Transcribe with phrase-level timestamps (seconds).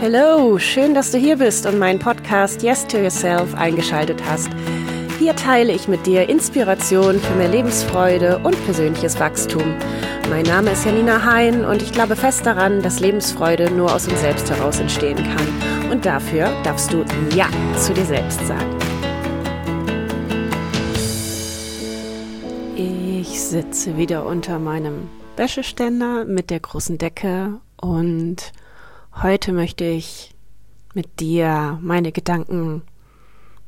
[0.00, 4.48] Hallo, schön, dass du hier bist und meinen Podcast Yes to Yourself eingeschaltet hast.
[5.18, 9.74] Hier teile ich mit dir Inspiration für mehr Lebensfreude und persönliches Wachstum.
[10.30, 14.20] Mein Name ist Janina Hein und ich glaube fest daran, dass Lebensfreude nur aus uns
[14.20, 15.90] selbst heraus entstehen kann.
[15.90, 17.04] Und dafür darfst du
[17.34, 18.76] Ja zu dir selbst sagen.
[22.76, 28.52] Ich sitze wieder unter meinem Wäscheständer mit der großen Decke und
[29.20, 30.32] Heute möchte ich
[30.94, 32.82] mit dir meine Gedanken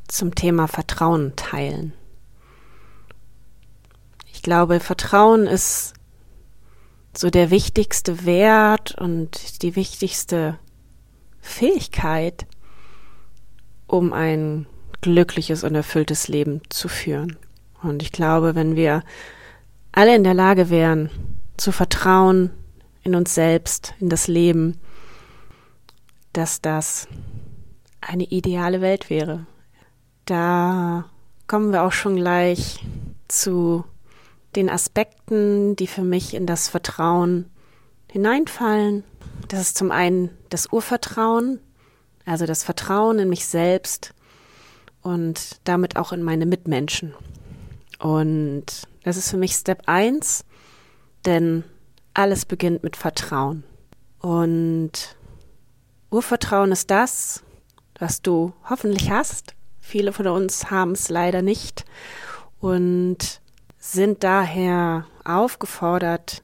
[0.06, 1.92] zum Thema Vertrauen teilen.
[4.32, 5.94] Ich glaube, Vertrauen ist
[7.16, 10.56] so der wichtigste Wert und die wichtigste
[11.40, 12.46] Fähigkeit,
[13.88, 14.66] um ein
[15.00, 17.36] glückliches und erfülltes Leben zu führen.
[17.82, 19.02] Und ich glaube, wenn wir
[19.90, 21.10] alle in der Lage wären,
[21.56, 22.52] zu vertrauen
[23.02, 24.78] in uns selbst, in das Leben,
[26.40, 27.06] dass das
[28.00, 29.44] eine ideale Welt wäre.
[30.24, 31.04] Da
[31.46, 32.82] kommen wir auch schon gleich
[33.28, 33.84] zu
[34.56, 37.50] den Aspekten, die für mich in das Vertrauen
[38.10, 39.04] hineinfallen.
[39.48, 41.60] Das ist zum einen das Urvertrauen,
[42.24, 44.14] also das Vertrauen in mich selbst
[45.02, 47.12] und damit auch in meine Mitmenschen.
[47.98, 48.64] Und
[49.04, 50.46] das ist für mich Step 1,
[51.26, 51.64] denn
[52.14, 53.62] alles beginnt mit Vertrauen.
[54.20, 55.16] Und
[56.10, 57.42] Urvertrauen ist das,
[57.98, 59.54] was du hoffentlich hast.
[59.80, 61.84] Viele von uns haben es leider nicht
[62.60, 63.40] und
[63.78, 66.42] sind daher aufgefordert,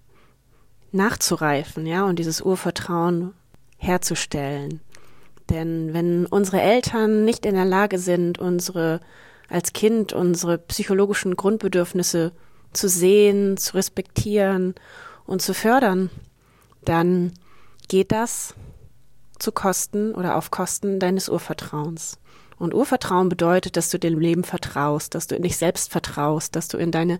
[0.93, 3.35] nachzureifen, ja, und dieses Urvertrauen
[3.77, 4.81] herzustellen.
[5.51, 9.01] Denn wenn unsere Eltern nicht in der Lage sind, unsere
[9.49, 12.33] als Kind unsere psychologischen Grundbedürfnisse
[12.73, 14.75] zu sehen, zu respektieren
[15.25, 16.11] und zu fördern,
[16.85, 17.33] dann
[17.89, 18.55] geht das
[19.39, 22.19] zu Kosten oder auf Kosten deines Urvertrauens.
[22.59, 26.69] Und Urvertrauen bedeutet, dass du dem Leben vertraust, dass du in dich selbst vertraust, dass
[26.69, 27.19] du in deine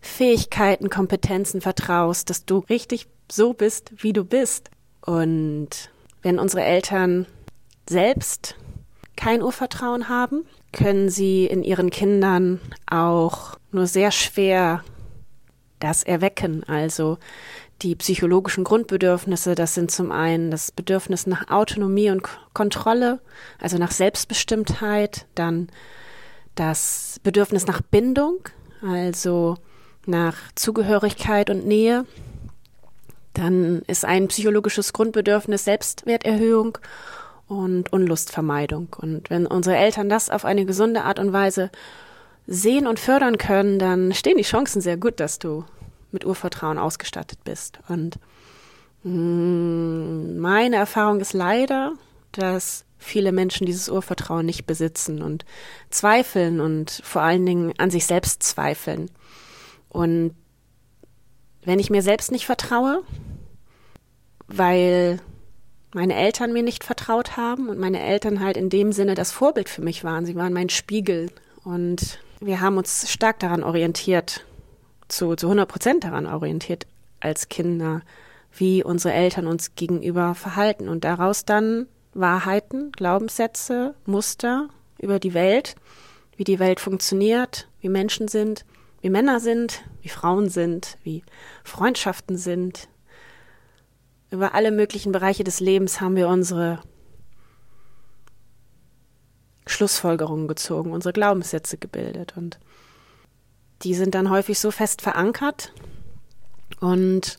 [0.00, 4.70] Fähigkeiten, Kompetenzen vertraust, dass du richtig so bist, wie du bist.
[5.04, 5.90] Und
[6.22, 7.26] wenn unsere Eltern
[7.88, 8.56] selbst
[9.16, 14.84] kein Urvertrauen haben, können sie in ihren Kindern auch nur sehr schwer
[15.80, 16.62] das erwecken.
[16.64, 17.18] Also
[17.82, 22.22] die psychologischen Grundbedürfnisse, das sind zum einen das Bedürfnis nach Autonomie und
[22.52, 23.20] Kontrolle,
[23.60, 25.68] also nach Selbstbestimmtheit, dann
[26.54, 28.40] das Bedürfnis nach Bindung,
[28.82, 29.56] also
[30.06, 32.04] nach Zugehörigkeit und Nähe.
[33.34, 36.78] Dann ist ein psychologisches Grundbedürfnis Selbstwerterhöhung
[37.46, 38.88] und Unlustvermeidung.
[38.98, 41.70] Und wenn unsere Eltern das auf eine gesunde Art und Weise
[42.48, 45.64] sehen und fördern können, dann stehen die Chancen sehr gut, dass du
[46.10, 47.78] mit Urvertrauen ausgestattet bist.
[47.88, 48.18] Und
[49.02, 51.92] mm, meine Erfahrung ist leider,
[52.32, 55.44] dass viele Menschen dieses Urvertrauen nicht besitzen und
[55.90, 59.10] zweifeln und vor allen Dingen an sich selbst zweifeln.
[59.88, 60.34] Und
[61.62, 63.02] wenn ich mir selbst nicht vertraue,
[64.48, 65.20] weil
[65.94, 69.68] meine Eltern mir nicht vertraut haben und meine Eltern halt in dem Sinne das Vorbild
[69.68, 70.26] für mich waren.
[70.26, 71.30] Sie waren mein Spiegel
[71.64, 74.44] und wir haben uns stark daran orientiert,
[75.08, 76.86] zu, zu 100 Prozent daran orientiert
[77.20, 78.02] als Kinder,
[78.52, 84.68] wie unsere Eltern uns gegenüber verhalten und daraus dann Wahrheiten, Glaubenssätze, Muster
[84.98, 85.76] über die Welt,
[86.36, 88.64] wie die Welt funktioniert, wie Menschen sind,
[89.00, 91.22] wie Männer sind, wie Frauen sind, wie
[91.64, 92.88] Freundschaften sind.
[94.30, 96.80] Über alle möglichen Bereiche des Lebens haben wir unsere
[99.66, 102.58] Schlussfolgerungen gezogen, unsere Glaubenssätze gebildet und
[103.82, 105.72] die sind dann häufig so fest verankert.
[106.80, 107.38] Und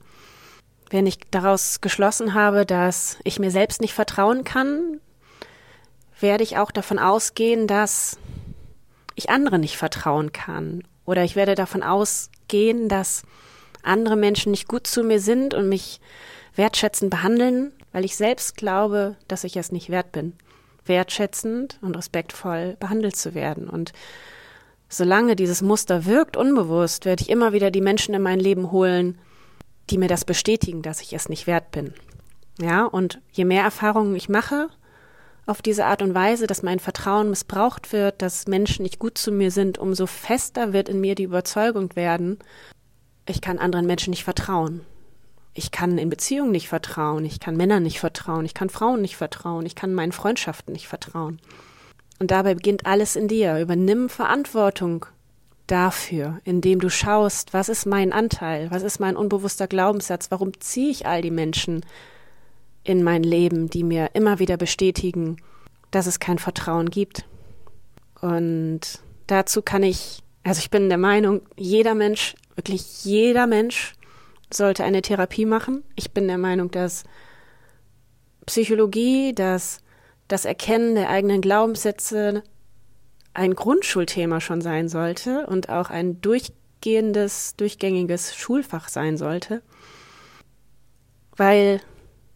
[0.89, 4.99] wenn ich daraus geschlossen habe, dass ich mir selbst nicht vertrauen kann,
[6.19, 8.17] werde ich auch davon ausgehen, dass
[9.15, 10.83] ich andere nicht vertrauen kann.
[11.05, 13.23] Oder ich werde davon ausgehen, dass
[13.83, 16.01] andere Menschen nicht gut zu mir sind und mich
[16.55, 20.33] wertschätzend behandeln, weil ich selbst glaube, dass ich es nicht wert bin,
[20.85, 23.69] wertschätzend und respektvoll behandelt zu werden.
[23.69, 23.93] Und
[24.89, 29.17] solange dieses Muster wirkt, unbewusst, werde ich immer wieder die Menschen in mein Leben holen,
[29.89, 31.93] die mir das bestätigen, dass ich es nicht wert bin.
[32.59, 34.67] Ja, und je mehr Erfahrungen ich mache
[35.45, 39.31] auf diese Art und Weise, dass mein Vertrauen missbraucht wird, dass Menschen nicht gut zu
[39.31, 42.37] mir sind, umso fester wird in mir die Überzeugung werden,
[43.27, 44.81] ich kann anderen Menschen nicht vertrauen.
[45.55, 49.17] Ich kann in Beziehungen nicht vertrauen, ich kann Männern nicht vertrauen, ich kann Frauen nicht
[49.17, 51.39] vertrauen, ich kann meinen Freundschaften nicht vertrauen.
[52.19, 53.59] Und dabei beginnt alles in dir.
[53.59, 55.05] Übernimm Verantwortung
[55.67, 60.89] dafür, indem du schaust, was ist mein Anteil, was ist mein unbewusster Glaubenssatz, warum ziehe
[60.89, 61.85] ich all die Menschen
[62.83, 65.37] in mein Leben, die mir immer wieder bestätigen,
[65.91, 67.25] dass es kein Vertrauen gibt.
[68.19, 68.81] Und
[69.27, 73.93] dazu kann ich, also ich bin der Meinung, jeder Mensch, wirklich jeder Mensch
[74.51, 75.83] sollte eine Therapie machen.
[75.95, 77.03] Ich bin der Meinung, dass
[78.45, 79.81] Psychologie, dass
[80.29, 82.43] das Erkennen der eigenen Glaubenssätze
[83.33, 89.61] ein Grundschulthema schon sein sollte und auch ein durchgehendes, durchgängiges Schulfach sein sollte,
[91.35, 91.81] weil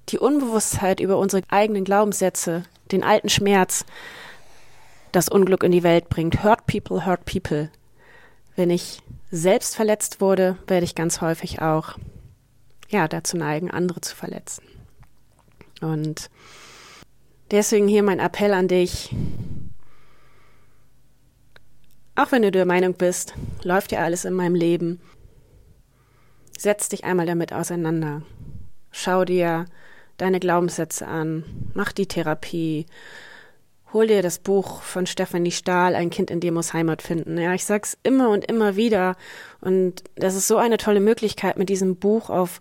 [0.10, 3.86] die Unbewusstheit über unsere eigenen Glaubenssätze, den alten Schmerz,
[5.12, 6.44] das Unglück in die Welt bringt.
[6.44, 7.70] Hurt people, hurt people.
[8.56, 9.00] Wenn ich
[9.30, 11.98] selbst verletzt wurde, werde ich ganz häufig auch
[12.90, 14.64] ja, dazu neigen, andere zu verletzen.
[15.82, 16.30] Und
[17.52, 19.14] deswegen hier mein Appell an dich.
[22.16, 25.02] Auch wenn du der Meinung bist, läuft ja alles in meinem Leben,
[26.58, 28.22] setz dich einmal damit auseinander.
[28.92, 29.66] Schau dir
[30.18, 31.44] deine Glaubenssätze an,
[31.74, 32.86] mach die Therapie,
[33.94, 37.38] hol dir das Buch von Stephanie Stahl, Ein Kind in dir muss Heimat finden.
[37.40, 39.16] Ja, ich sag's immer und immer wieder.
[39.62, 42.60] Und das ist so eine tolle Möglichkeit, mit diesem Buch auf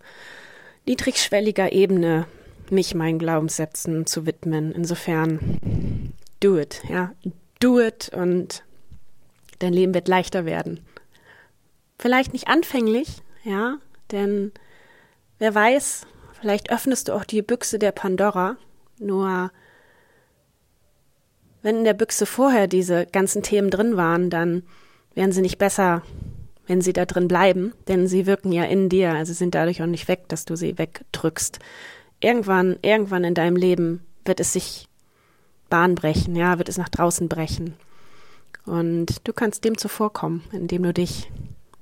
[0.85, 2.25] niedrigschwelliger Ebene
[2.73, 4.71] mich meinen Glaubenssätzen zu widmen.
[4.71, 7.13] Insofern, do it, ja,
[7.59, 8.63] do it und
[9.59, 10.81] dein Leben wird leichter werden.
[11.99, 13.77] Vielleicht nicht anfänglich, ja,
[14.11, 14.51] denn
[15.39, 16.05] wer weiß,
[16.39, 18.57] vielleicht öffnest du auch die Büchse der Pandora,
[18.99, 19.51] nur
[21.61, 24.63] wenn in der Büchse vorher diese ganzen Themen drin waren, dann
[25.15, 26.03] wären sie nicht besser,
[26.67, 29.87] wenn sie da drin bleiben, denn sie wirken ja in dir, also sind dadurch auch
[29.87, 31.59] nicht weg, dass du sie wegdrückst.
[32.23, 34.87] Irgendwann, irgendwann in deinem Leben wird es sich
[35.69, 37.75] Bahn brechen, ja, wird es nach draußen brechen.
[38.65, 41.29] Und du kannst dem zuvorkommen, indem du dich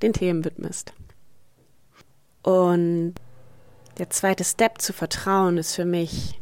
[0.02, 0.94] den Themen widmest.
[2.42, 3.14] Und
[4.00, 6.42] der zweite Step zu vertrauen ist für mich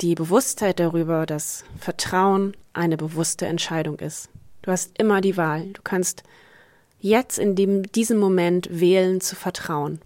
[0.00, 4.28] die Bewusstheit darüber, dass Vertrauen eine bewusste Entscheidung ist.
[4.62, 5.70] Du hast immer die Wahl.
[5.72, 6.22] Du kannst
[7.00, 10.00] jetzt in dem, diesem Moment wählen zu vertrauen.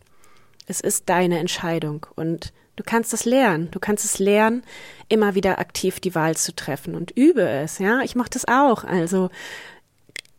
[0.67, 3.71] Es ist deine Entscheidung und du kannst es lernen.
[3.71, 4.63] Du kannst es lernen,
[5.09, 7.79] immer wieder aktiv die Wahl zu treffen und übe es.
[7.79, 8.85] Ja, ich mache das auch.
[8.85, 9.31] Also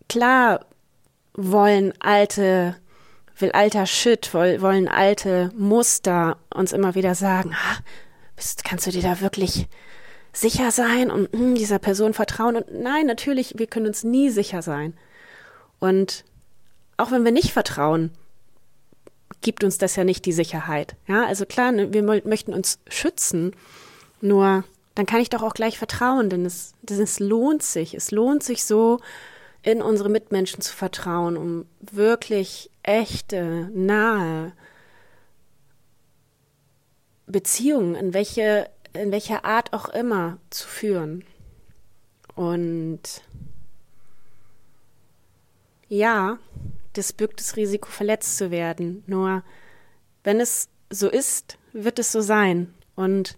[0.09, 0.65] klar
[1.33, 2.75] wollen alte
[3.39, 7.77] will alter Shit, wollen alte Muster uns immer wieder sagen, ah,
[8.35, 9.67] bist, kannst du dir da wirklich
[10.33, 12.55] sicher sein und mh, hm, dieser Person vertrauen?
[12.55, 14.95] Und nein, natürlich, wir können uns nie sicher sein.
[15.79, 16.25] Und
[16.97, 18.11] auch wenn wir nicht vertrauen,
[19.41, 20.95] gibt uns das ja nicht die Sicherheit.
[21.07, 23.55] Ja, also klar, ne, wir möchten uns schützen,
[24.21, 24.63] nur
[24.95, 27.93] dann kann ich doch auch gleich vertrauen, denn es, denn es lohnt sich.
[27.93, 28.99] Es lohnt sich so,
[29.67, 34.53] in unsere Mitmenschen zu vertrauen, um wirklich echte, nahe,
[37.25, 41.25] Beziehungen, in welche, in welcher Art auch immer, zu führen.
[42.33, 43.01] Und
[45.89, 46.39] ja,
[46.97, 49.03] das birgt das Risiko, verletzt zu werden.
[49.07, 49.43] Nur
[50.23, 52.73] wenn es so ist, wird es so sein.
[52.95, 53.37] Und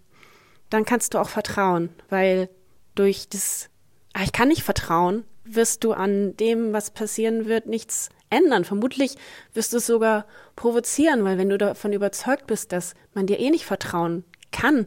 [0.70, 2.48] dann kannst du auch vertrauen, weil
[2.94, 3.68] durch das,
[4.12, 8.64] ah, ich kann nicht vertrauen, wirst du an dem, was passieren wird, nichts ändern.
[8.64, 9.16] Vermutlich
[9.52, 10.26] wirst du es sogar
[10.56, 14.86] provozieren, weil wenn du davon überzeugt bist, dass man dir eh nicht vertrauen kann,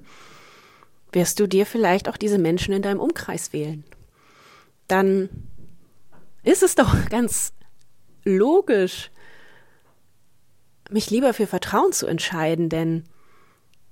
[1.11, 3.83] wirst du dir vielleicht auch diese Menschen in deinem Umkreis wählen.
[4.87, 5.29] Dann
[6.43, 7.53] ist es doch ganz
[8.23, 9.11] logisch,
[10.89, 13.03] mich lieber für Vertrauen zu entscheiden, denn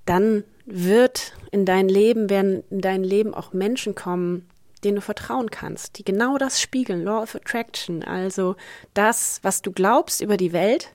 [0.06, 4.48] dann wird in dein Leben, werden in dein Leben auch Menschen kommen,
[4.84, 8.56] denen du vertrauen kannst, die genau das spiegeln, Law of Attraction, also
[8.94, 10.94] das, was du glaubst über die Welt,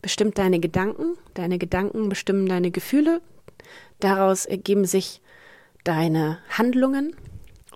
[0.00, 3.20] bestimmt deine Gedanken, deine Gedanken bestimmen deine Gefühle,
[4.00, 5.20] daraus ergeben sich
[5.84, 7.14] deine Handlungen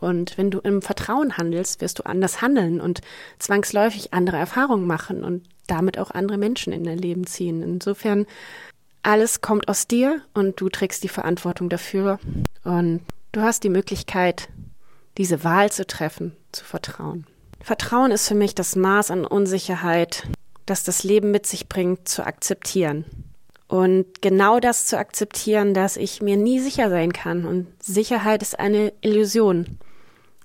[0.00, 3.00] und wenn du im Vertrauen handelst, wirst du anders handeln und
[3.38, 7.62] zwangsläufig andere Erfahrungen machen und damit auch andere Menschen in dein Leben ziehen.
[7.62, 8.26] Insofern,
[9.02, 12.19] alles kommt aus dir und du trägst die Verantwortung dafür
[12.64, 13.00] und
[13.33, 14.49] du hast die Möglichkeit,
[15.16, 17.26] diese Wahl zu treffen, zu vertrauen.
[17.62, 20.26] Vertrauen ist für mich das Maß an Unsicherheit,
[20.66, 23.04] das das Leben mit sich bringt, zu akzeptieren.
[23.69, 27.45] Und genau das zu akzeptieren, dass ich mir nie sicher sein kann.
[27.45, 29.78] Und Sicherheit ist eine Illusion.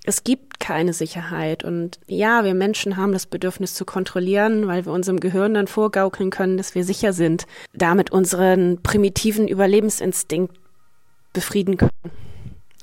[0.08, 1.64] Es gibt keine Sicherheit.
[1.64, 6.30] Und ja, wir Menschen haben das Bedürfnis zu kontrollieren, weil wir unserem Gehirn dann vorgaukeln
[6.30, 10.54] können, dass wir sicher sind, damit unseren primitiven Überlebensinstinkt
[11.32, 11.90] befrieden können.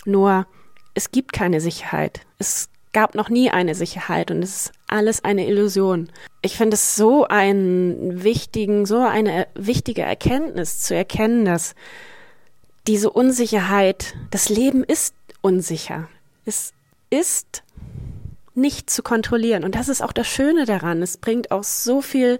[0.05, 0.45] Nur
[0.93, 2.21] es gibt keine Sicherheit.
[2.39, 6.09] Es gab noch nie eine Sicherheit und es ist alles eine Illusion.
[6.41, 11.73] Ich finde es so einen wichtigen, so eine wichtige Erkenntnis zu erkennen, dass
[12.85, 16.09] diese Unsicherheit, das Leben ist unsicher.
[16.45, 16.73] Es
[17.13, 17.63] ist
[18.55, 19.63] nicht zu kontrollieren.
[19.63, 21.01] Und das ist auch das Schöne daran.
[21.01, 22.39] Es bringt auch so viel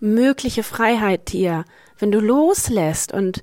[0.00, 1.64] mögliche Freiheit dir,
[1.98, 3.42] wenn du loslässt und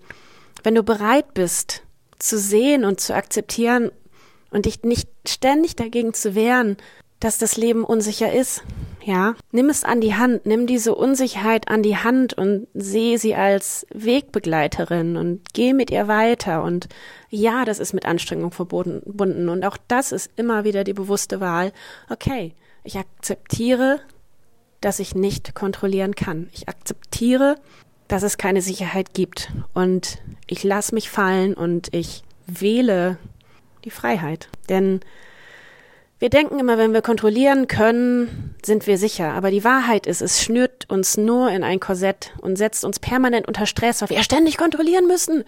[0.63, 1.83] wenn du bereit bist
[2.19, 3.91] zu sehen und zu akzeptieren
[4.49, 6.77] und dich nicht ständig dagegen zu wehren,
[7.19, 8.63] dass das Leben unsicher ist.
[9.07, 13.35] Ja, nimm es an die Hand, nimm diese Unsicherheit an die Hand und sehe sie
[13.35, 16.61] als Wegbegleiterin und geh mit ihr weiter.
[16.61, 16.89] Und
[17.29, 19.47] ja, das ist mit Anstrengung verbunden.
[19.47, 21.71] Und auch das ist immer wieder die bewusste Wahl.
[22.09, 24.01] Okay, ich akzeptiere,
[24.81, 26.49] dass ich nicht kontrollieren kann.
[26.51, 27.55] Ich akzeptiere,
[28.09, 29.53] dass es keine Sicherheit gibt.
[29.73, 33.17] Und ich lasse mich fallen und ich wähle
[33.85, 34.49] die Freiheit.
[34.67, 34.99] Denn
[36.19, 39.33] wir denken immer, wenn wir kontrollieren können, sind wir sicher.
[39.33, 43.47] Aber die Wahrheit ist, es schnürt uns nur in ein Korsett und setzt uns permanent
[43.47, 45.43] unter Stress, weil wir ständig kontrollieren müssen.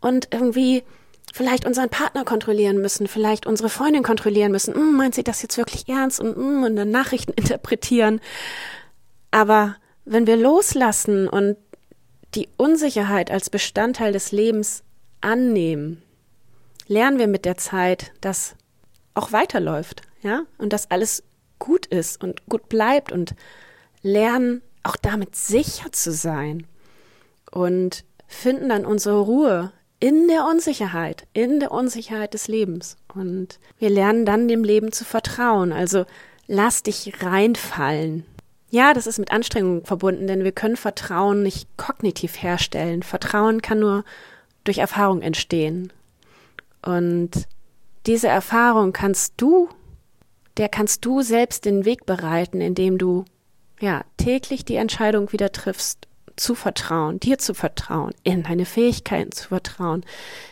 [0.00, 0.84] Und irgendwie
[1.32, 4.74] vielleicht unseren Partner kontrollieren müssen, vielleicht unsere Freundin kontrollieren müssen.
[4.74, 8.20] Hm, meint sie das jetzt wirklich ernst und, hm, und dann Nachrichten interpretieren.
[9.32, 9.74] Aber
[10.04, 11.56] wenn wir loslassen und
[12.36, 14.84] die Unsicherheit als Bestandteil des Lebens
[15.20, 16.02] annehmen,
[16.86, 18.54] lernen wir mit der Zeit, dass
[19.14, 21.22] auch weiterläuft, ja, und dass alles
[21.58, 23.34] gut ist und gut bleibt und
[24.02, 26.66] lernen auch damit sicher zu sein
[27.50, 32.96] und finden dann unsere Ruhe in der Unsicherheit, in der Unsicherheit des Lebens.
[33.14, 35.72] Und wir lernen dann dem Leben zu vertrauen.
[35.72, 36.04] Also
[36.46, 38.26] lass dich reinfallen.
[38.70, 43.02] Ja, das ist mit Anstrengung verbunden, denn wir können Vertrauen nicht kognitiv herstellen.
[43.02, 44.04] Vertrauen kann nur
[44.64, 45.92] durch Erfahrung entstehen.
[46.82, 47.30] Und
[48.06, 49.68] diese Erfahrung kannst du,
[50.56, 53.24] der kannst du selbst den Weg bereiten, indem du
[53.80, 59.48] ja täglich die Entscheidung wieder triffst, zu vertrauen, dir zu vertrauen, in deine Fähigkeiten zu
[59.48, 60.04] vertrauen,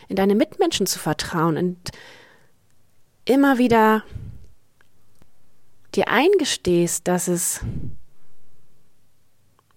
[0.07, 1.91] in deine Mitmenschen zu vertrauen und
[3.25, 4.03] immer wieder
[5.95, 7.61] dir eingestehst, dass es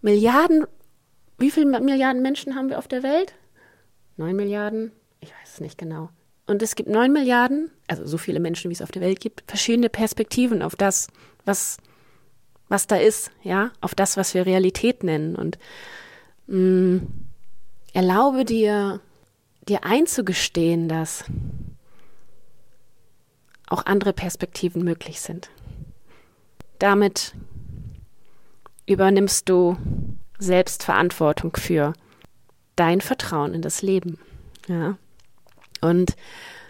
[0.01, 0.67] Milliarden,
[1.39, 3.35] wie viele Milliarden Menschen haben wir auf der Welt?
[4.17, 4.93] Neun Milliarden?
[5.21, 6.11] Ich weiß es nicht genau.
[6.47, 9.43] Und es gibt neun Milliarden, also so viele Menschen, wie es auf der Welt gibt,
[9.47, 11.09] verschiedene Perspektiven auf das,
[11.45, 11.79] was,
[12.69, 15.35] was da ist, ja, auf das, was wir Realität nennen.
[15.35, 15.59] Und
[16.47, 17.07] mh, mm,
[17.93, 19.01] erlaube dir,
[19.69, 21.25] dir einzugestehen, dass
[23.69, 25.51] auch andere Perspektiven möglich sind.
[26.79, 27.35] Damit
[28.87, 29.77] übernimmst du
[30.39, 31.93] Selbstverantwortung für
[32.77, 34.19] dein Vertrauen in das Leben.
[34.69, 34.97] Ja.
[35.81, 36.17] Und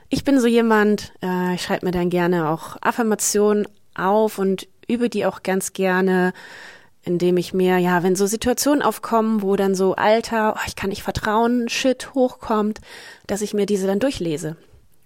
[0.08, 5.08] ich bin so jemand, äh, ich schreibe mir dann gerne auch Affirmationen auf und übe
[5.08, 6.32] die auch ganz gerne,
[7.02, 10.90] indem ich mir, ja, wenn so Situationen aufkommen, wo dann so alter, oh, ich kann
[10.90, 12.80] nicht vertrauen, Shit hochkommt,
[13.26, 14.56] dass ich mir diese dann durchlese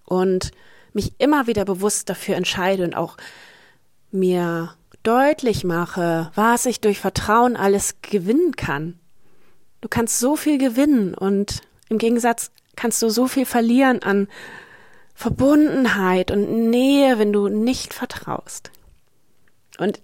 [0.04, 0.50] und
[0.92, 3.16] mich immer wieder bewusst dafür entscheide und auch
[4.10, 8.98] mir deutlich mache, was ich durch Vertrauen alles gewinnen kann.
[9.80, 14.26] Du kannst so viel gewinnen und im Gegensatz kannst du so viel verlieren an
[15.14, 18.70] Verbundenheit und Nähe, wenn du nicht vertraust.
[19.78, 20.00] Und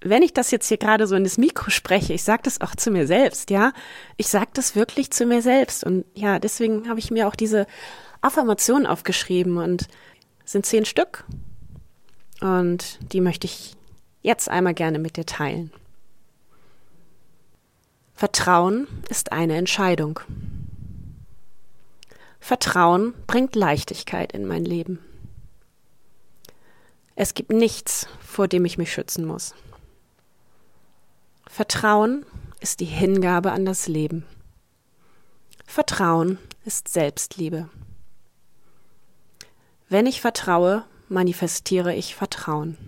[0.00, 2.74] wenn ich das jetzt hier gerade so in das Mikro spreche, ich sage das auch
[2.74, 3.74] zu mir selbst, ja.
[4.16, 5.84] Ich sage das wirklich zu mir selbst.
[5.84, 7.66] Und ja, deswegen habe ich mir auch diese
[8.22, 9.86] Affirmationen aufgeschrieben und
[10.46, 11.24] sind zehn Stück.
[12.40, 13.74] Und die möchte ich
[14.22, 15.70] jetzt einmal gerne mit dir teilen.
[18.14, 20.20] Vertrauen ist eine Entscheidung.
[22.40, 24.98] Vertrauen bringt Leichtigkeit in mein Leben.
[27.14, 29.54] Es gibt nichts, vor dem ich mich schützen muss.
[31.46, 32.24] Vertrauen
[32.60, 34.24] ist die Hingabe an das Leben.
[35.66, 37.68] Vertrauen ist Selbstliebe.
[39.88, 42.78] Wenn ich vertraue, manifestiere ich Vertrauen.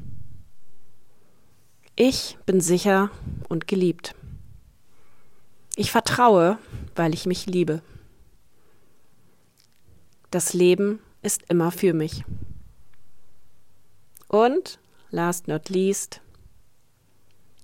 [1.95, 3.11] Ich bin sicher
[3.49, 4.15] und geliebt.
[5.77, 6.59] Ich vertraue,
[6.95, 7.83] weil ich mich liebe.
[10.33, 12.25] Das Leben ist immer für mich.
[14.29, 14.79] Und,
[15.11, 16.23] last not least,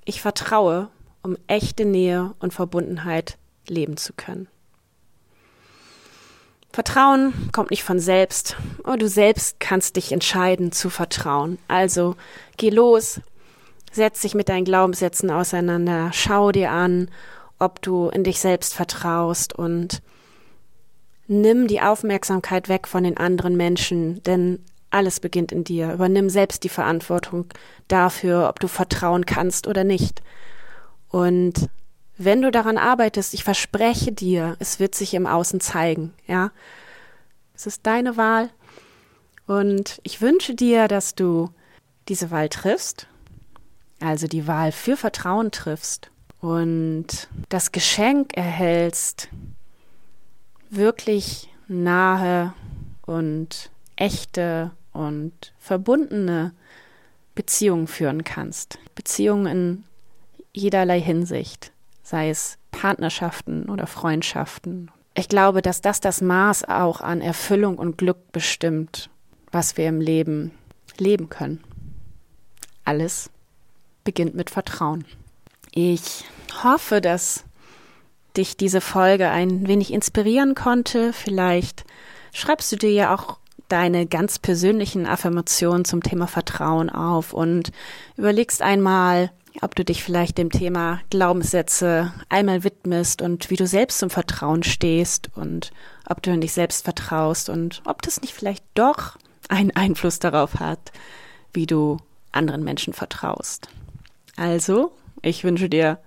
[0.05, 0.91] ich vertraue,
[1.23, 4.49] um echte Nähe und Verbundenheit leben zu können.
[6.71, 11.57] Vertrauen kommt nicht von selbst, aber du selbst kannst dich entscheiden zu vertrauen.
[11.69, 12.17] Also
[12.59, 13.23] geh los,
[13.93, 17.11] setz dich mit deinen Glaubenssätzen auseinander, schau dir an,
[17.59, 20.03] ob du in dich selbst vertraust und
[21.29, 25.93] Nimm die Aufmerksamkeit weg von den anderen Menschen, denn alles beginnt in dir.
[25.93, 27.47] Übernimm selbst die Verantwortung
[27.87, 30.23] dafür, ob du vertrauen kannst oder nicht.
[31.11, 31.69] Und
[32.17, 36.51] wenn du daran arbeitest, ich verspreche dir, es wird sich im Außen zeigen, ja.
[37.55, 38.51] Es ist deine Wahl
[39.47, 41.51] und ich wünsche dir, dass du
[42.09, 43.07] diese Wahl triffst,
[44.01, 49.29] also die Wahl für Vertrauen triffst und das Geschenk erhältst,
[50.71, 52.55] wirklich nahe
[53.07, 56.53] und echte und verbundene
[57.35, 58.79] Beziehungen führen kannst.
[58.95, 59.85] Beziehungen in
[60.53, 61.73] jederlei Hinsicht,
[62.03, 64.91] sei es Partnerschaften oder Freundschaften.
[65.15, 69.11] Ich glaube, dass das das Maß auch an Erfüllung und Glück bestimmt,
[69.51, 70.53] was wir im Leben
[70.99, 71.63] leben können.
[72.85, 73.31] Alles
[74.05, 75.05] beginnt mit Vertrauen.
[75.73, 76.25] Ich
[76.63, 77.45] hoffe, dass
[78.39, 81.13] dich diese Folge ein wenig inspirieren konnte.
[81.13, 81.85] Vielleicht
[82.33, 87.71] schreibst du dir ja auch deine ganz persönlichen Affirmationen zum Thema Vertrauen auf und
[88.17, 89.31] überlegst einmal,
[89.61, 94.63] ob du dich vielleicht dem Thema Glaubenssätze einmal widmest und wie du selbst zum Vertrauen
[94.63, 95.73] stehst und
[96.07, 99.17] ob du in dich selbst vertraust und ob das nicht vielleicht doch
[99.49, 100.93] einen Einfluss darauf hat,
[101.53, 101.99] wie du
[102.33, 103.69] anderen Menschen vertraust.
[104.37, 104.93] Also,
[105.23, 105.99] ich wünsche dir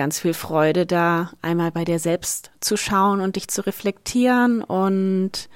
[0.00, 5.50] ganz viel Freude da, einmal bei dir selbst zu schauen und dich zu reflektieren und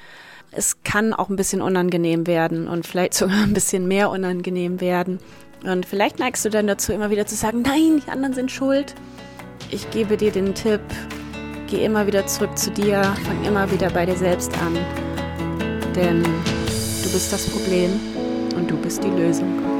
[0.50, 5.18] es kann auch ein bisschen unangenehm werden und vielleicht sogar ein bisschen mehr unangenehm werden.
[5.62, 8.94] Und vielleicht neigst du dann dazu, immer wieder zu sagen, nein, die anderen sind schuld.
[9.70, 10.82] Ich gebe dir den Tipp,
[11.66, 14.76] geh immer wieder zurück zu dir, fang immer wieder bei dir selbst an.
[15.96, 17.98] Denn du bist das Problem
[18.56, 19.73] und du bist die Lösung.